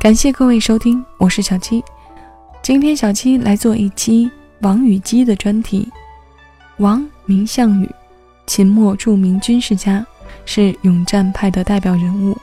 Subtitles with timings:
[0.00, 1.84] 感谢各位收听，我是小七。
[2.62, 4.30] 今天小七来做一期
[4.62, 5.86] 王禹基的专题。
[6.78, 7.86] 王名项羽，
[8.46, 10.02] 秦末著名军事家，
[10.46, 12.34] 是勇战派的代表人物，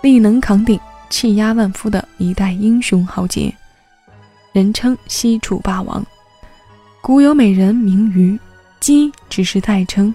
[0.00, 0.78] 力能扛鼎、
[1.10, 3.52] 气压万夫的一代英雄豪杰，
[4.52, 6.06] 人称西楚霸王。
[7.00, 8.38] 古有美人名虞，
[8.78, 10.14] 姬只是代称，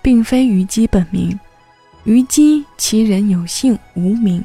[0.00, 1.36] 并非虞姬本名。
[2.04, 4.40] 虞姬其人有姓无名。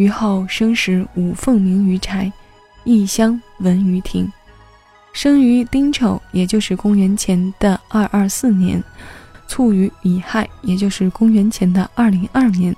[0.00, 2.32] 虞后生时五凤鸣于柴，
[2.84, 4.32] 异乡闻于庭。
[5.12, 8.82] 生于丁丑，也就是公元前的二二四年，
[9.46, 12.74] 卒于乙亥，也就是公元前的二零二年，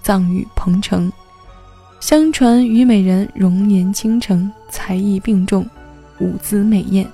[0.00, 1.12] 葬于彭城。
[1.98, 5.68] 相传虞美人容颜倾城，才艺并重，
[6.20, 7.04] 舞姿美艳，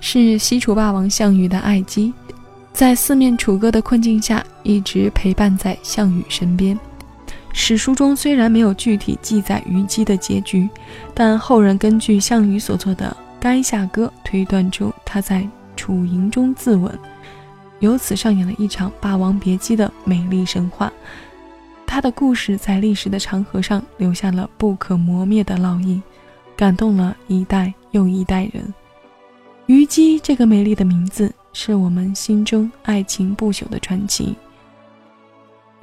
[0.00, 2.14] 是西楚霸王项羽的爱姬，
[2.72, 6.78] 在四面楚歌的困境下，一直陪伴在项羽身边。
[7.52, 10.68] 史书中虽然没有具体记载虞姬的结局，
[11.14, 16.90] 但后人根据项羽所作的《垓下歌》推断出他在楚营中自刎，
[17.80, 20.92] 由此上演了一场《霸王别姬》的美丽神话。
[21.86, 26.02] 他的故事在历史的长河上留下了不可磨灭的烙印，
[26.56, 28.72] 感动了一代又一代人。
[29.66, 34.34] 虞姬这个美丽的名字，是我们心中爱情不朽的传奇。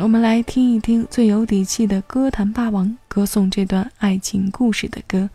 [0.01, 5.29] 我们来听一听最有底气的歌坛霸王歌颂这段爱情故事的歌。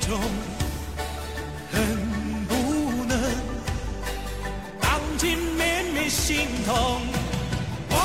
[0.00, 0.20] 中
[1.72, 1.80] 恨
[2.46, 3.18] 不能
[4.80, 7.00] 荡尽绵绵心痛，
[7.90, 7.98] 望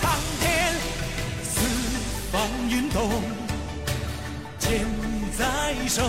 [0.00, 0.72] 苍天
[1.42, 1.66] 四
[2.30, 3.10] 方云动，
[4.58, 4.86] 剑
[5.36, 6.02] 在手，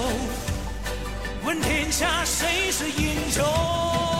[1.44, 4.17] 问天下谁是英雄。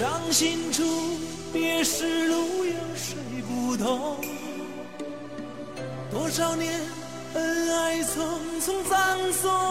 [0.00, 0.82] 伤心处
[1.52, 3.16] 别时路有谁
[3.46, 4.16] 不同？
[6.10, 6.80] 多少年
[7.34, 8.16] 恩爱匆
[8.62, 9.69] 匆葬送。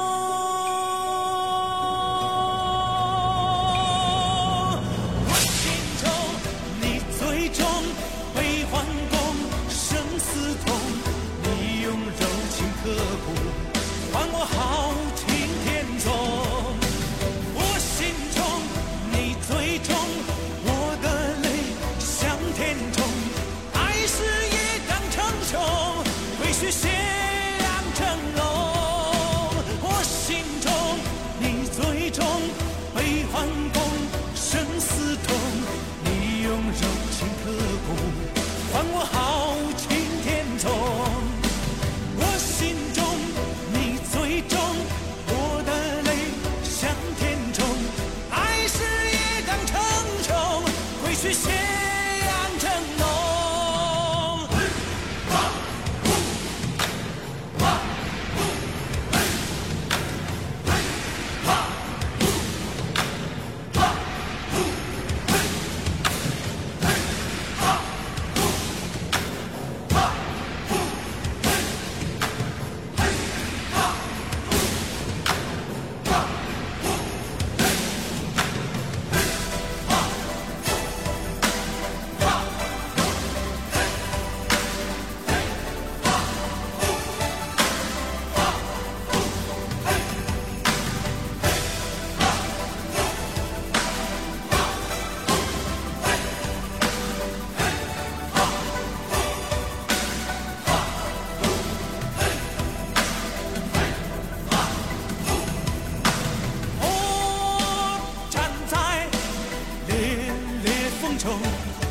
[111.20, 111.89] 愁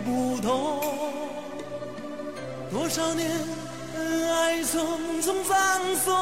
[0.00, 0.80] 不懂？
[2.70, 3.28] 多少年
[3.96, 4.78] 恩爱匆
[5.20, 5.58] 匆葬
[6.04, 6.14] 送，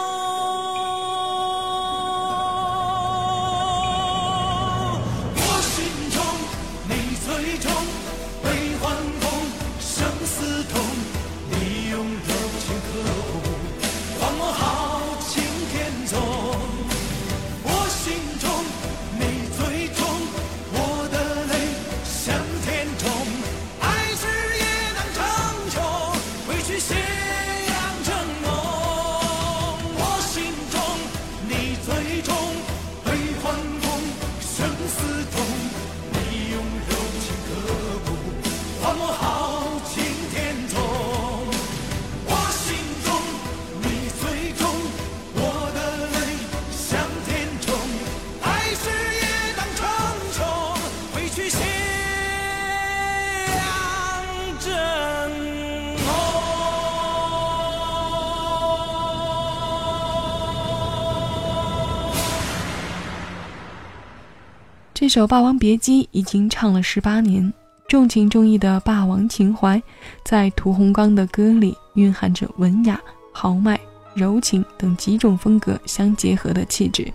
[65.09, 67.51] 这首《霸王别姬》已经唱了十八年，
[67.89, 69.83] 重情重义的霸王情怀，
[70.23, 73.01] 在屠洪刚的歌里蕴含着文雅、
[73.33, 73.81] 豪迈、
[74.13, 77.11] 柔情等几种风格相结合的气质。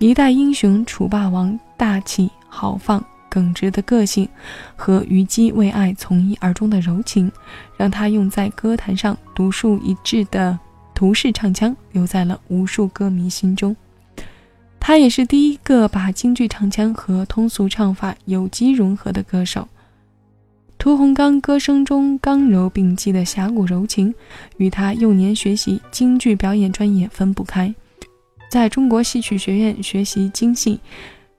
[0.00, 3.00] 一代英雄楚霸王大气豪放、
[3.30, 4.28] 耿直的个性
[4.74, 7.30] 和虞姬为爱从一而终的柔情，
[7.76, 10.58] 让他用在歌坛上独树一帜的
[10.96, 13.76] 图式唱腔留在了无数歌迷心中。
[14.86, 19.66] 他也是第一个把京剧唱腔和通俗唱法有机融合的歌手。
[20.76, 24.14] 屠洪刚歌声中刚柔并济的侠骨柔情，
[24.58, 27.74] 与他幼年学习京剧表演专业分不开。
[28.50, 30.78] 在中国戏曲学院学习京戏，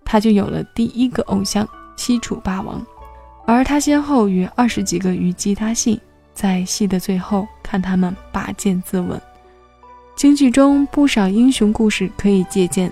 [0.04, 2.84] 他就有了第一个偶像西楚霸王。
[3.46, 6.02] 而他先后与二十几个虞姬搭戏，
[6.34, 9.20] 在戏的最后看他们拔剑自刎。
[10.16, 12.92] 京剧中不少英雄故事可以借鉴。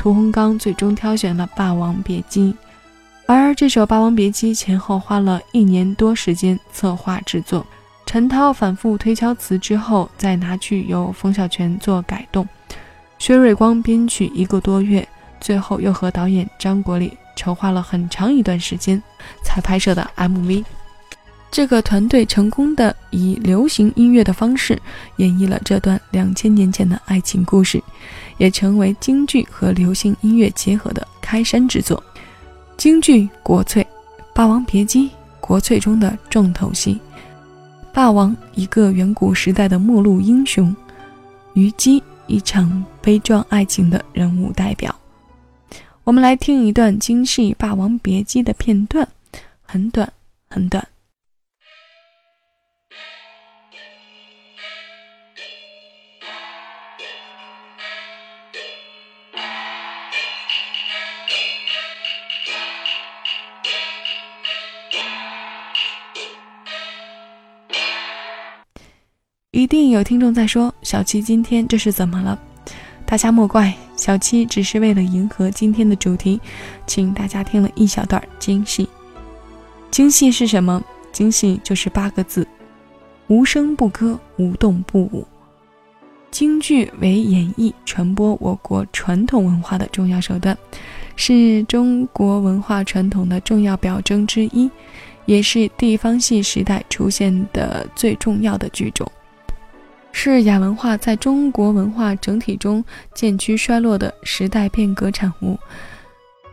[0.00, 2.52] 屠洪刚最终挑选了《霸王别姬》，
[3.26, 7.66] 而这首《霸王别姬》前后花了一年多时间策划制作。
[8.06, 12.48] 陈涛反复推敲词之后，再拿去由冯小泉做改动，
[13.18, 15.06] 薛瑞光编曲一个多月，
[15.38, 19.02] 最后又和导演张国立筹划了很长一段时间，
[19.44, 20.64] 才拍摄的 MV。
[21.50, 24.80] 这个团队成功的以流行音乐的方式
[25.16, 27.82] 演绎了这段两千年前的爱情故事，
[28.40, 32.02] 也成为京剧和流行音乐结合的开山之作。
[32.78, 33.84] 京剧国粹，
[34.34, 35.08] 《霸王别姬》
[35.40, 36.98] 国粹中的重头戏。
[37.92, 40.74] 霸王，一个远古时代的末路英雄；
[41.52, 44.94] 虞姬，一场悲壮爱情的人物代表。
[46.04, 49.06] 我们来听一段京戏《霸王别姬》的片段，
[49.60, 50.10] 很短，
[50.48, 50.82] 很短。
[69.60, 72.40] 一定有听众在说：“小七今天这是怎么了？”
[73.04, 76.40] 大家莫怪，小七只是为了迎合今天的主题，
[76.86, 78.88] 请大家听了一小段京戏。
[79.90, 80.82] 京戏是什么？
[81.12, 82.48] 京戏就是八个字：
[83.26, 85.26] 无声不歌，无动不舞。
[86.30, 90.56] 京剧为演绎、传播我国传统文化的重要手段，
[91.16, 94.70] 是中国文化传统的重要表征之一，
[95.26, 99.06] 也是地方戏时代出现的最重要的剧种。
[100.12, 105.58] 是亚文化在中国文化整体中渐趋衰落的时代变革产物。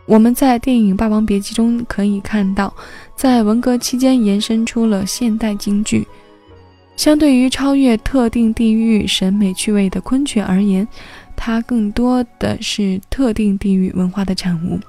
[0.06, 2.72] 我们在电影《霸王别姬》中可以看到，
[3.14, 6.06] 在文革期间延伸出了现代京剧。
[6.96, 10.88] 相对于超越特定地域审美趣味的昆曲而言，
[11.36, 14.80] 它更多的是特定地域文化的产物。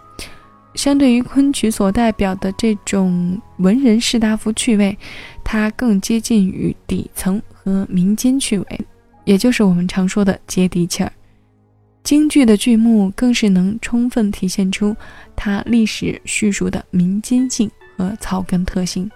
[0.74, 4.98] 相对于昆曲所代表的这种文人士大夫趣味，
[5.44, 7.42] 它更接近于底层。
[7.64, 8.82] 和民间趣味，
[9.26, 11.12] 也就是我们常说的接地气儿。
[12.02, 14.96] 京剧的剧目更是能充分体现出
[15.36, 19.10] 它历史叙述的民间性和草根特性。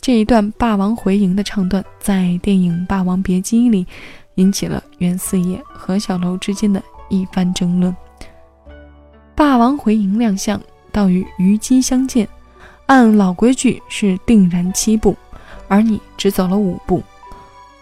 [0.00, 3.86] 这一段霸王回营的唱段，在电影《霸王别姬》里
[4.36, 7.94] 引起了袁四爷和小楼之间的一番争论。
[9.34, 12.26] 霸王回营亮相，到与虞姬相见，
[12.86, 15.14] 按老规矩是定然七步，
[15.68, 17.02] 而你只走了五步。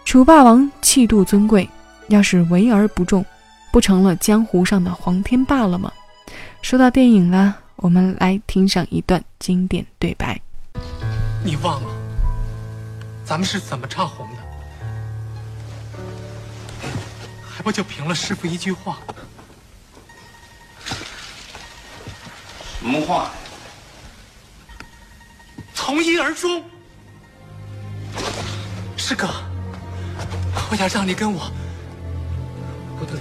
[0.05, 1.67] 楚霸王气度尊贵，
[2.07, 3.25] 要是围而不中，
[3.71, 5.91] 不成了江湖上的黄天霸了吗？
[6.61, 10.39] 说到电影了，我们来听上一段经典对白。
[11.43, 11.89] 你忘了，
[13.25, 14.37] 咱们是怎么唱红的？
[17.43, 18.99] 还不就凭了师傅一句话？
[22.79, 23.31] 什么话呀？
[25.73, 26.63] 从一而终。
[28.95, 29.27] 师哥，
[30.71, 31.51] 我要让你跟我，
[32.97, 33.19] 不对，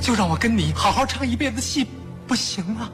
[0.00, 1.86] 就让我跟你好好唱一辈子戏，
[2.26, 2.88] 不行吗？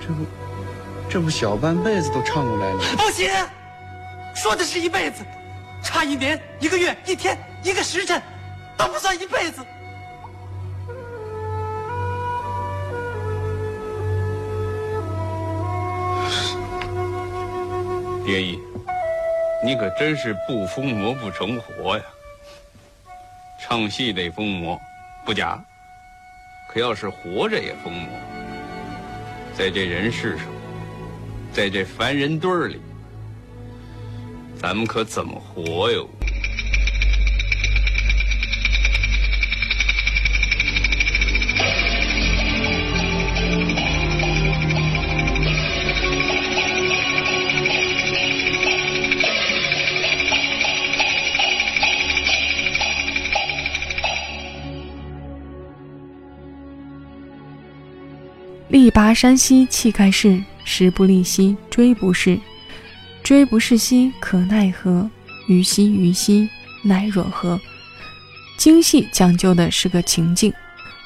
[0.00, 0.24] 这不，
[1.08, 2.78] 这不小半辈子都唱过来了。
[2.96, 3.28] 不行，
[4.34, 5.24] 说的是一辈子，
[5.82, 8.22] 差一年、一个月、一天、一个时辰，
[8.76, 9.64] 都不算一辈子。
[18.24, 18.60] 蝶衣，
[19.66, 22.04] 你可真是不疯魔不成活呀！
[23.58, 24.80] 唱戏得疯魔，
[25.24, 25.60] 不假。
[26.68, 28.08] 可要是活着也疯魔，
[29.58, 30.46] 在这人世上，
[31.52, 32.80] 在这凡人堆儿里，
[34.56, 36.08] 咱们可怎么活哟？
[58.76, 62.38] 力拔山兮气盖世，时不利兮骓不逝。
[63.24, 65.08] 骓不逝兮可奈何？
[65.48, 66.46] 虞兮虞兮
[66.82, 67.58] 奈若何？
[68.58, 70.52] 京戏讲究的是个情境，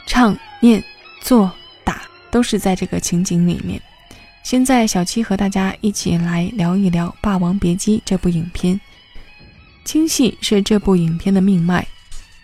[0.04, 0.82] 唱、念、
[1.20, 1.48] 做、
[1.84, 3.80] 打都是在这个情景里面。
[4.42, 8.80] 现在小七和大家一起来聊一聊《霸王别姬》这部影片。
[9.84, 11.86] 京戏是这部影片的命脉，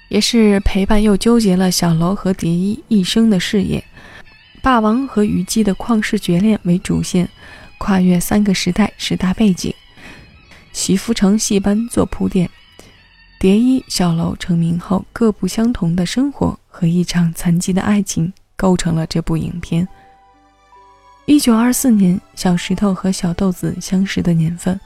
[0.09, 3.83] 也是陪伴又纠结了小楼和蝶衣一生的事业。
[4.67, 7.29] 霸王和虞姬的旷世绝恋为主线，
[7.79, 9.73] 跨越三个时代、十大背景，
[10.73, 12.51] 习福成戏班做铺垫。
[13.39, 19.87] 蝶衣、小楼成名后各不相同的生活和一场残疾的爱情，构成了这部影片。
[21.27, 24.81] 一九二四年，小石头和小豆子相识的年份。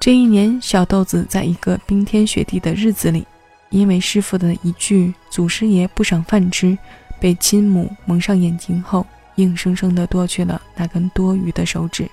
[0.00, 3.24] 这一年，小豆子在一个冰天雪地的日子里，
[3.70, 6.76] 因为师傅的一句“祖师爷不赏饭吃”。
[7.18, 9.06] 被亲母蒙上眼睛后，
[9.36, 12.08] 硬生生地剁去了那根多余的手指。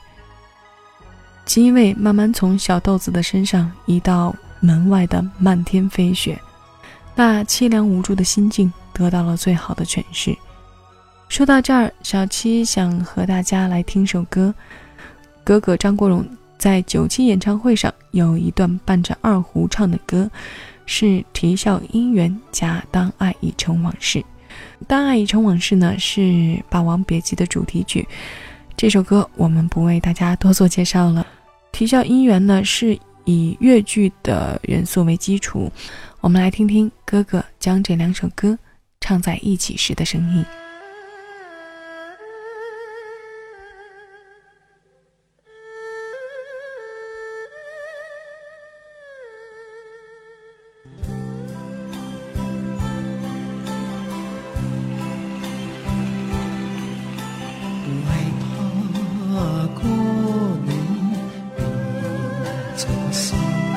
[1.45, 6.39] 金卫慢慢从小豆子的身上移到门外的漫天飞雪，
[7.15, 10.35] 那凄凉无助的心境得到了最好的诠释。
[11.27, 14.53] 说到这儿，小七想和大家来听首歌。
[15.43, 16.25] 哥哥张国荣
[16.57, 20.29] 在九七演唱会上有一段伴着二胡唱的歌，
[20.85, 24.19] 是《啼笑姻缘》加《当爱已成往事》。
[24.87, 26.21] 《当爱已成往事》呢，是
[26.69, 28.07] 《霸王别姬》的主题曲。
[28.75, 31.21] 这首歌我们不为大家多做介绍了。
[31.71, 35.71] 《啼笑姻缘》呢，是以越剧的元素为基础。
[36.21, 38.57] 我们来听听哥哥将这两首歌
[39.01, 40.62] 唱在一起时的声音。
[62.75, 63.72] 最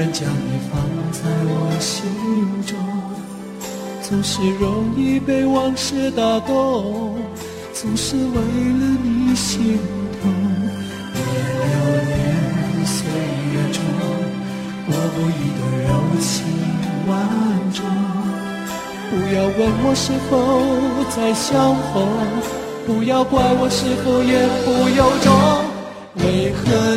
[0.00, 0.80] 然将你放
[1.12, 2.00] 在我心
[2.64, 2.74] 中，
[4.00, 7.18] 总是容易被往事打动。
[7.74, 9.78] 总是为了你心
[10.22, 10.32] 痛。
[11.12, 11.68] 别留
[12.08, 12.16] 恋
[12.86, 12.96] 岁
[13.52, 13.84] 月中，
[14.88, 16.32] 我不易的柔情
[17.06, 17.12] 万
[17.74, 17.84] 种。
[19.10, 20.32] 不要问我是否
[21.14, 22.08] 再相逢，
[22.86, 25.28] 不要怪我是否言不由衷。
[26.16, 26.96] 为何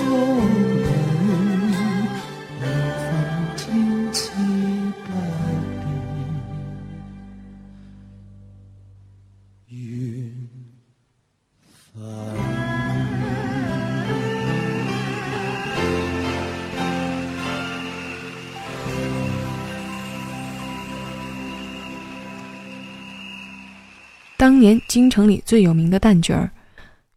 [24.55, 26.49] 当年京城里最有名的旦角儿，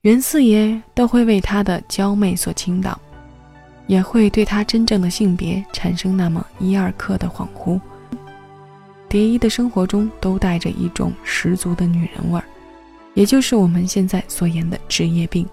[0.01, 3.01] 袁四爷都会为她的娇媚所倾倒，
[3.87, 7.81] 也会对她真正的性别产生那么一二刻的恍惚。
[9.09, 12.45] 蝶衣的生活中都带着一种十足的女人味儿，
[13.15, 15.47] 也就是我们现在所言的职业病。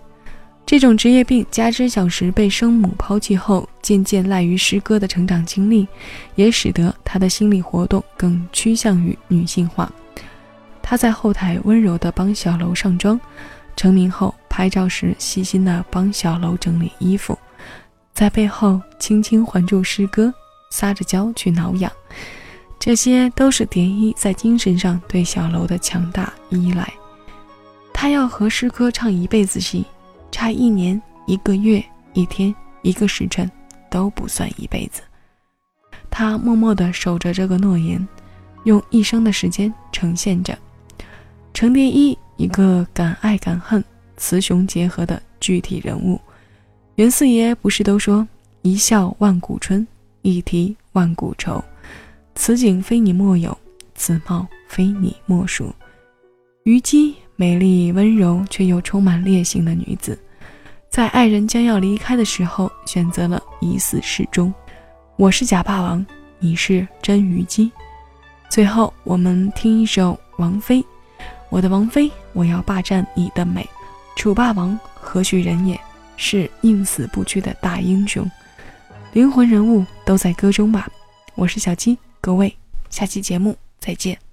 [0.65, 5.87] 这种职业病加之小时被生母抛弃后，渐渐赖于师哥的成长经历，
[6.33, 9.87] 也使得他的心理活动更趋向于女性化。
[10.87, 13.19] 他在后台温柔地帮小楼上妆，
[13.75, 17.35] 成名后拍照时细心地帮小楼整理衣服，
[18.13, 20.31] 在背后轻轻环住师哥，
[20.69, 21.91] 撒着娇去挠痒。
[22.77, 26.87] 这些都是蝶衣在精神上对小楼的强大依赖。
[27.91, 29.83] 他要和师哥唱一辈子戏，
[30.31, 33.49] 差一年、一个月、一天、一个时辰
[33.89, 35.01] 都不算一辈子。
[36.11, 38.07] 他默默地守着这个诺言，
[38.65, 40.55] 用一生的时间呈现着。
[41.55, 43.81] 程蝶衣，一个敢爱敢恨、
[44.17, 46.19] 雌雄结合的具体人物。
[46.95, 48.27] 袁四爷不是都说
[48.61, 49.87] “一笑万古春，
[50.21, 51.63] 一啼万古愁”，
[52.35, 53.57] 此景非你莫有，
[53.95, 55.73] 此貌非你莫属。
[56.65, 60.19] 虞姬，美丽温柔却又充满烈性的女子，
[60.89, 64.53] 在爱人将要离开的时候，选择了以死示终。
[65.15, 66.05] 我是假霸王，
[66.37, 67.71] 你是真虞姬。
[68.49, 70.85] 最后，我们听一首王菲。
[71.49, 73.67] 我的王妃，我要霸占你的美。
[74.15, 75.79] 楚霸王何许人也？
[76.17, 78.29] 是宁死不屈的大英雄，
[79.11, 80.87] 灵魂人物都在歌中吧。
[81.35, 82.55] 我是小鸡，各位，
[82.89, 84.24] 下期节目再见。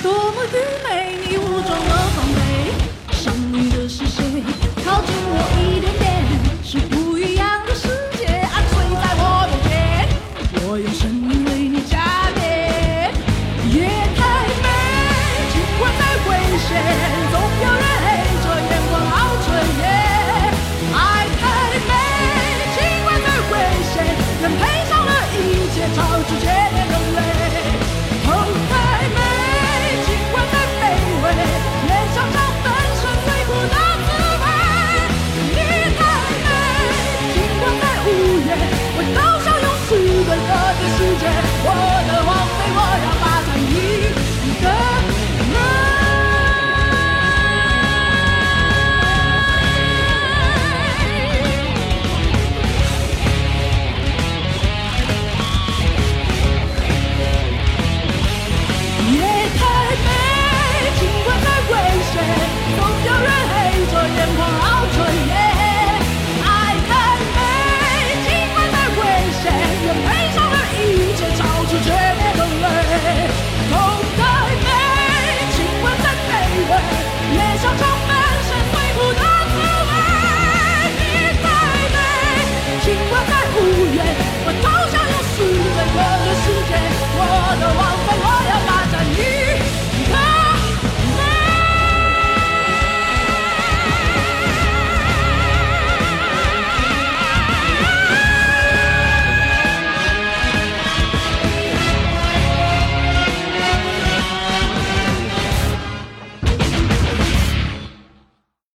[0.00, 0.08] 起
[0.82, 1.03] 来